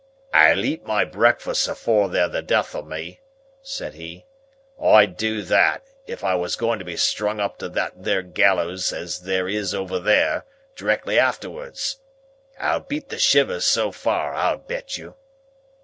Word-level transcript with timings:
"I'll 0.33 0.65
eat 0.65 0.83
my 0.83 1.05
breakfast 1.05 1.67
afore 1.67 2.09
they're 2.09 2.27
the 2.27 2.41
death 2.41 2.73
of 2.73 2.87
me," 2.87 3.19
said 3.61 3.93
he. 3.93 4.25
"I'd 4.83 5.15
do 5.15 5.43
that, 5.43 5.83
if 6.07 6.23
I 6.23 6.33
was 6.33 6.55
going 6.55 6.79
to 6.79 6.83
be 6.85 6.97
strung 6.97 7.39
up 7.39 7.59
to 7.59 7.69
that 7.69 8.01
there 8.03 8.23
gallows 8.23 8.91
as 8.91 9.19
there 9.21 9.47
is 9.47 9.75
over 9.75 9.99
there, 9.99 10.45
directly 10.75 11.19
afterwards. 11.19 11.99
I'll 12.59 12.79
beat 12.79 13.09
the 13.09 13.19
shivers 13.19 13.65
so 13.65 13.91
far, 13.91 14.33
I'll 14.33 14.57
bet 14.57 14.97
you." 14.97 15.13